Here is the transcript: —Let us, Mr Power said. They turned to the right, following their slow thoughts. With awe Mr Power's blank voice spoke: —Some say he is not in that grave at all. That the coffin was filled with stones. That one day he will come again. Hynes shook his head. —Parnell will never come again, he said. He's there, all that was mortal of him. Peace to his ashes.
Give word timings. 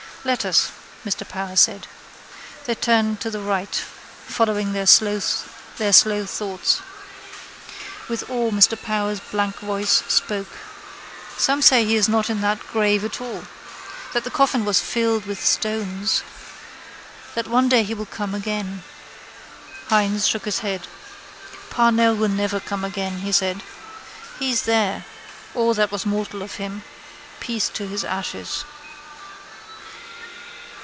—Let 0.23 0.45
us, 0.45 0.69
Mr 1.03 1.27
Power 1.27 1.55
said. 1.55 1.87
They 2.65 2.75
turned 2.75 3.19
to 3.21 3.31
the 3.31 3.39
right, 3.39 3.73
following 4.27 4.71
their 4.71 4.85
slow 4.85 5.19
thoughts. 5.19 6.81
With 8.07 8.29
awe 8.29 8.51
Mr 8.51 8.79
Power's 8.79 9.19
blank 9.19 9.55
voice 9.61 10.03
spoke: 10.07 10.45
—Some 11.39 11.63
say 11.63 11.83
he 11.85 11.95
is 11.95 12.07
not 12.07 12.29
in 12.29 12.41
that 12.41 12.59
grave 12.67 13.03
at 13.03 13.19
all. 13.19 13.45
That 14.13 14.23
the 14.23 14.29
coffin 14.29 14.63
was 14.63 14.79
filled 14.79 15.25
with 15.25 15.43
stones. 15.43 16.21
That 17.33 17.47
one 17.47 17.67
day 17.67 17.81
he 17.81 17.95
will 17.95 18.05
come 18.05 18.35
again. 18.35 18.83
Hynes 19.87 20.27
shook 20.27 20.45
his 20.45 20.59
head. 20.59 20.81
—Parnell 21.71 22.13
will 22.13 22.29
never 22.29 22.59
come 22.59 22.85
again, 22.85 23.21
he 23.21 23.31
said. 23.31 23.63
He's 24.37 24.61
there, 24.69 25.03
all 25.55 25.73
that 25.73 25.91
was 25.91 26.05
mortal 26.05 26.43
of 26.43 26.57
him. 26.61 26.83
Peace 27.39 27.69
to 27.69 27.87
his 27.87 28.03
ashes. 28.03 28.65